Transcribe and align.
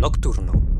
Nocturno. 0.00 0.79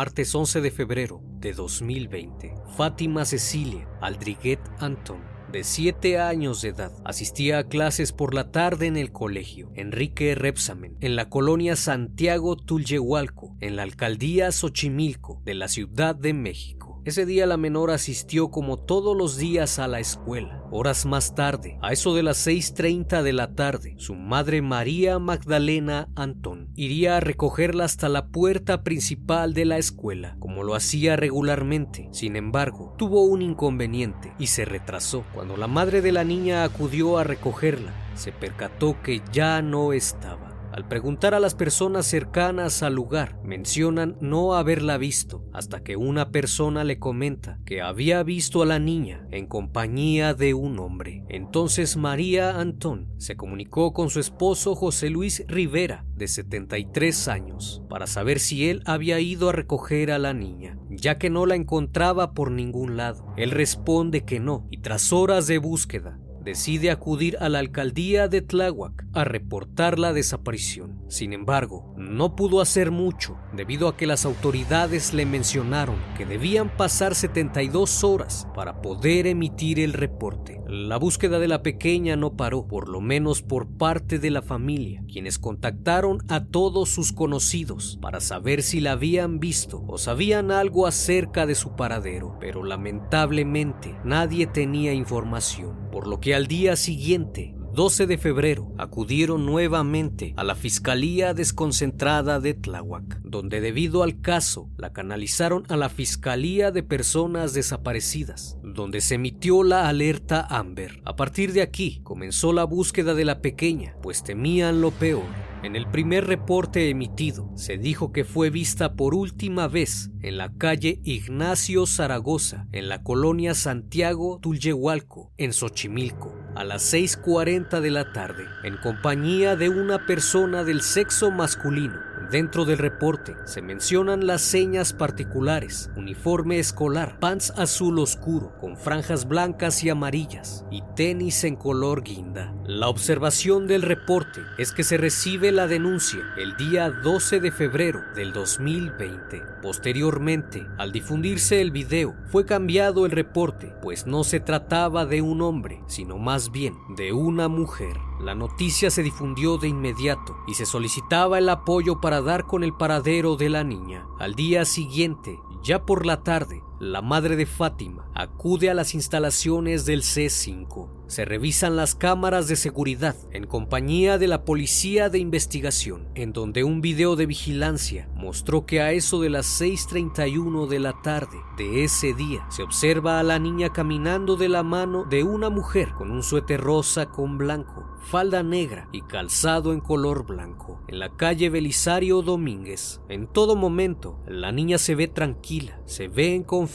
Martes 0.00 0.34
11 0.34 0.62
de 0.62 0.70
febrero 0.70 1.20
de 1.40 1.52
2020, 1.52 2.54
Fátima 2.74 3.26
Cecilia 3.26 3.86
Aldriguet 4.00 4.58
Antón, 4.78 5.20
de 5.52 5.62
7 5.62 6.18
años 6.18 6.62
de 6.62 6.70
edad, 6.70 6.90
asistía 7.04 7.58
a 7.58 7.64
clases 7.64 8.12
por 8.12 8.32
la 8.32 8.50
tarde 8.50 8.86
en 8.86 8.96
el 8.96 9.12
colegio 9.12 9.70
Enrique 9.74 10.34
Repsamen, 10.34 10.96
en 11.02 11.16
la 11.16 11.28
colonia 11.28 11.76
Santiago 11.76 12.56
Tulyehualco, 12.56 13.58
en 13.60 13.76
la 13.76 13.82
alcaldía 13.82 14.52
Xochimilco 14.52 15.42
de 15.44 15.52
la 15.52 15.68
Ciudad 15.68 16.14
de 16.14 16.32
México. 16.32 16.89
Ese 17.04 17.24
día 17.24 17.46
la 17.46 17.56
menor 17.56 17.90
asistió 17.90 18.50
como 18.50 18.76
todos 18.76 19.16
los 19.16 19.38
días 19.38 19.78
a 19.78 19.88
la 19.88 20.00
escuela. 20.00 20.62
Horas 20.70 21.06
más 21.06 21.34
tarde, 21.34 21.78
a 21.80 21.92
eso 21.92 22.14
de 22.14 22.22
las 22.22 22.46
6.30 22.46 23.22
de 23.22 23.32
la 23.32 23.54
tarde, 23.54 23.94
su 23.96 24.14
madre 24.14 24.60
María 24.60 25.18
Magdalena 25.18 26.08
Antón 26.14 26.68
iría 26.76 27.16
a 27.16 27.20
recogerla 27.20 27.84
hasta 27.84 28.10
la 28.10 28.28
puerta 28.28 28.84
principal 28.84 29.54
de 29.54 29.64
la 29.64 29.78
escuela, 29.78 30.36
como 30.40 30.62
lo 30.62 30.74
hacía 30.74 31.16
regularmente. 31.16 32.08
Sin 32.12 32.36
embargo, 32.36 32.94
tuvo 32.98 33.22
un 33.24 33.40
inconveniente 33.40 34.34
y 34.38 34.48
se 34.48 34.66
retrasó. 34.66 35.24
Cuando 35.32 35.56
la 35.56 35.68
madre 35.68 36.02
de 36.02 36.12
la 36.12 36.24
niña 36.24 36.64
acudió 36.64 37.16
a 37.16 37.24
recogerla, 37.24 37.92
se 38.14 38.30
percató 38.30 39.00
que 39.02 39.22
ya 39.32 39.62
no 39.62 39.94
estaba. 39.94 40.49
Al 40.72 40.86
preguntar 40.86 41.34
a 41.34 41.40
las 41.40 41.54
personas 41.54 42.06
cercanas 42.06 42.82
al 42.82 42.94
lugar, 42.94 43.40
mencionan 43.42 44.16
no 44.20 44.54
haberla 44.54 44.98
visto, 44.98 45.44
hasta 45.52 45.82
que 45.82 45.96
una 45.96 46.30
persona 46.30 46.84
le 46.84 46.98
comenta 47.00 47.58
que 47.64 47.82
había 47.82 48.22
visto 48.22 48.62
a 48.62 48.66
la 48.66 48.78
niña 48.78 49.26
en 49.32 49.46
compañía 49.46 50.32
de 50.32 50.54
un 50.54 50.78
hombre. 50.78 51.24
Entonces 51.28 51.96
María 51.96 52.60
Antón 52.60 53.08
se 53.18 53.36
comunicó 53.36 53.92
con 53.92 54.10
su 54.10 54.20
esposo 54.20 54.76
José 54.76 55.10
Luis 55.10 55.44
Rivera, 55.48 56.04
de 56.14 56.28
73 56.28 57.28
años, 57.28 57.82
para 57.88 58.06
saber 58.06 58.38
si 58.38 58.68
él 58.68 58.82
había 58.86 59.18
ido 59.18 59.48
a 59.48 59.52
recoger 59.52 60.12
a 60.12 60.18
la 60.18 60.34
niña, 60.34 60.78
ya 60.88 61.18
que 61.18 61.30
no 61.30 61.46
la 61.46 61.56
encontraba 61.56 62.32
por 62.32 62.52
ningún 62.52 62.96
lado. 62.96 63.26
Él 63.36 63.50
responde 63.50 64.24
que 64.24 64.38
no, 64.38 64.68
y 64.70 64.78
tras 64.78 65.12
horas 65.12 65.46
de 65.46 65.58
búsqueda, 65.58 66.20
decide 66.42 66.90
acudir 66.90 67.36
a 67.40 67.48
la 67.48 67.58
alcaldía 67.58 68.28
de 68.28 68.42
Tláhuac 68.42 69.04
a 69.12 69.24
reportar 69.24 69.98
la 69.98 70.12
desaparición. 70.12 70.89
Sin 71.10 71.32
embargo, 71.32 71.92
no 71.96 72.36
pudo 72.36 72.60
hacer 72.60 72.92
mucho 72.92 73.36
debido 73.52 73.88
a 73.88 73.96
que 73.96 74.06
las 74.06 74.24
autoridades 74.24 75.12
le 75.12 75.26
mencionaron 75.26 75.96
que 76.16 76.24
debían 76.24 76.76
pasar 76.76 77.16
72 77.16 78.04
horas 78.04 78.46
para 78.54 78.80
poder 78.80 79.26
emitir 79.26 79.80
el 79.80 79.92
reporte. 79.92 80.60
La 80.68 80.98
búsqueda 80.98 81.40
de 81.40 81.48
la 81.48 81.64
pequeña 81.64 82.14
no 82.14 82.36
paró, 82.36 82.68
por 82.68 82.88
lo 82.88 83.00
menos 83.00 83.42
por 83.42 83.76
parte 83.76 84.20
de 84.20 84.30
la 84.30 84.40
familia, 84.40 85.02
quienes 85.12 85.40
contactaron 85.40 86.18
a 86.28 86.44
todos 86.44 86.90
sus 86.90 87.12
conocidos 87.12 87.98
para 88.00 88.20
saber 88.20 88.62
si 88.62 88.78
la 88.78 88.92
habían 88.92 89.40
visto 89.40 89.82
o 89.88 89.98
sabían 89.98 90.52
algo 90.52 90.86
acerca 90.86 91.44
de 91.44 91.56
su 91.56 91.74
paradero, 91.74 92.36
pero 92.38 92.62
lamentablemente 92.62 93.98
nadie 94.04 94.46
tenía 94.46 94.92
información, 94.92 95.90
por 95.90 96.06
lo 96.06 96.20
que 96.20 96.36
al 96.36 96.46
día 96.46 96.76
siguiente 96.76 97.56
12 97.72 98.08
de 98.08 98.18
febrero 98.18 98.72
acudieron 98.78 99.46
nuevamente 99.46 100.34
a 100.36 100.42
la 100.42 100.56
Fiscalía 100.56 101.34
Desconcentrada 101.34 102.40
de 102.40 102.54
Tláhuac, 102.54 103.20
donde 103.22 103.60
debido 103.60 104.02
al 104.02 104.20
caso 104.20 104.68
la 104.76 104.92
canalizaron 104.92 105.64
a 105.68 105.76
la 105.76 105.88
Fiscalía 105.88 106.72
de 106.72 106.82
Personas 106.82 107.54
Desaparecidas, 107.54 108.58
donde 108.64 109.00
se 109.00 109.14
emitió 109.14 109.62
la 109.62 109.88
alerta 109.88 110.44
Amber. 110.50 111.00
A 111.04 111.14
partir 111.14 111.52
de 111.52 111.62
aquí 111.62 112.00
comenzó 112.02 112.52
la 112.52 112.64
búsqueda 112.64 113.14
de 113.14 113.24
la 113.24 113.40
pequeña, 113.40 113.94
pues 114.02 114.24
temían 114.24 114.80
lo 114.80 114.90
peor. 114.90 115.50
En 115.62 115.76
el 115.76 115.86
primer 115.86 116.26
reporte 116.26 116.88
emitido 116.88 117.50
se 117.54 117.76
dijo 117.76 118.12
que 118.12 118.24
fue 118.24 118.48
vista 118.48 118.94
por 118.94 119.14
última 119.14 119.68
vez 119.68 120.10
en 120.22 120.38
la 120.38 120.52
calle 120.54 121.00
Ignacio 121.04 121.86
Zaragoza, 121.86 122.66
en 122.72 122.88
la 122.88 123.02
colonia 123.02 123.54
Santiago 123.54 124.38
Tulyehualco, 124.40 125.32
en 125.36 125.52
Xochimilco, 125.52 126.34
a 126.60 126.64
las 126.64 126.92
6.40 126.92 127.80
de 127.80 127.90
la 127.90 128.12
tarde, 128.12 128.46
en 128.62 128.76
compañía 128.76 129.56
de 129.56 129.70
una 129.70 130.04
persona 130.04 130.62
del 130.62 130.82
sexo 130.82 131.30
masculino. 131.30 132.09
Dentro 132.30 132.64
del 132.64 132.78
reporte 132.78 133.34
se 133.44 133.60
mencionan 133.60 134.24
las 134.24 134.40
señas 134.42 134.92
particulares, 134.92 135.90
uniforme 135.96 136.60
escolar, 136.60 137.18
pants 137.18 137.52
azul 137.56 137.98
oscuro 137.98 138.52
con 138.60 138.76
franjas 138.76 139.26
blancas 139.26 139.82
y 139.82 139.90
amarillas 139.90 140.64
y 140.70 140.82
tenis 140.94 141.42
en 141.42 141.56
color 141.56 142.04
guinda. 142.04 142.54
La 142.66 142.88
observación 142.88 143.66
del 143.66 143.82
reporte 143.82 144.42
es 144.58 144.70
que 144.70 144.84
se 144.84 144.96
recibe 144.96 145.50
la 145.50 145.66
denuncia 145.66 146.20
el 146.36 146.56
día 146.56 146.88
12 146.90 147.40
de 147.40 147.50
febrero 147.50 148.00
del 148.14 148.32
2020. 148.32 149.42
Posteriormente, 149.60 150.64
al 150.78 150.92
difundirse 150.92 151.60
el 151.60 151.72
video, 151.72 152.14
fue 152.26 152.46
cambiado 152.46 153.06
el 153.06 153.10
reporte, 153.10 153.74
pues 153.82 154.06
no 154.06 154.22
se 154.22 154.38
trataba 154.38 155.04
de 155.04 155.20
un 155.20 155.42
hombre, 155.42 155.82
sino 155.88 156.16
más 156.16 156.52
bien 156.52 156.76
de 156.96 157.12
una 157.12 157.48
mujer. 157.48 157.96
La 158.20 158.34
noticia 158.34 158.90
se 158.90 159.02
difundió 159.02 159.56
de 159.56 159.68
inmediato 159.68 160.36
y 160.46 160.54
se 160.54 160.66
solicitaba 160.66 161.38
el 161.38 161.48
apoyo 161.48 162.00
para 162.00 162.19
dar 162.22 162.46
con 162.46 162.64
el 162.64 162.72
paradero 162.72 163.36
de 163.36 163.50
la 163.50 163.64
niña. 163.64 164.06
Al 164.18 164.34
día 164.34 164.64
siguiente, 164.64 165.40
ya 165.62 165.84
por 165.84 166.06
la 166.06 166.22
tarde, 166.22 166.62
la 166.80 167.02
madre 167.02 167.36
de 167.36 167.44
Fátima 167.44 168.10
acude 168.14 168.70
a 168.70 168.74
las 168.74 168.94
instalaciones 168.94 169.84
del 169.84 170.00
C5 170.00 171.00
se 171.10 171.24
revisan 171.24 171.74
las 171.74 171.96
cámaras 171.96 172.46
de 172.46 172.54
seguridad 172.54 173.16
en 173.32 173.44
compañía 173.44 174.16
de 174.16 174.28
la 174.28 174.44
policía 174.44 175.10
de 175.10 175.18
investigación, 175.18 176.08
en 176.14 176.32
donde 176.32 176.62
un 176.62 176.80
video 176.80 177.16
de 177.16 177.26
vigilancia 177.26 178.08
mostró 178.14 178.64
que 178.64 178.80
a 178.80 178.92
eso 178.92 179.20
de 179.20 179.28
las 179.28 179.60
6.31 179.60 180.68
de 180.68 180.78
la 180.78 181.02
tarde 181.02 181.36
de 181.58 181.82
ese 181.82 182.14
día 182.14 182.46
se 182.48 182.62
observa 182.62 183.18
a 183.18 183.24
la 183.24 183.40
niña 183.40 183.72
caminando 183.72 184.36
de 184.36 184.48
la 184.48 184.62
mano 184.62 185.04
de 185.04 185.24
una 185.24 185.50
mujer 185.50 185.88
con 185.98 186.12
un 186.12 186.22
suéter 186.22 186.60
rosa 186.60 187.06
con 187.06 187.38
blanco, 187.38 187.84
falda 188.04 188.44
negra 188.44 188.88
y 188.92 189.02
calzado 189.02 189.72
en 189.72 189.80
color 189.80 190.24
blanco, 190.26 190.80
en 190.86 191.00
la 191.00 191.16
calle 191.16 191.50
Belisario 191.50 192.22
Domínguez. 192.22 193.00
En 193.08 193.26
todo 193.26 193.56
momento, 193.56 194.20
la 194.28 194.52
niña 194.52 194.78
se 194.78 194.94
ve 194.94 195.08
tranquila, 195.08 195.80
se 195.86 196.06
ve 196.06 196.36
en 196.36 196.44
confianza 196.44 196.69